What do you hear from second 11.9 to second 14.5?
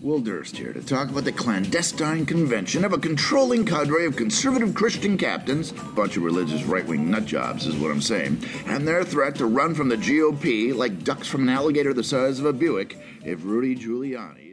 the size of a Buick if Rudy Giuliani